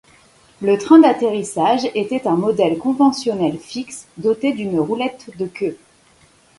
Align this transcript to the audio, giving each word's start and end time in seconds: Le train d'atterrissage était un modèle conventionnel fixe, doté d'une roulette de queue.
Le 0.63 0.79
train 0.79 0.97
d'atterrissage 0.97 1.85
était 1.93 2.25
un 2.27 2.35
modèle 2.35 2.79
conventionnel 2.79 3.59
fixe, 3.59 4.07
doté 4.17 4.51
d'une 4.51 4.79
roulette 4.79 5.29
de 5.37 5.45
queue. 5.45 5.77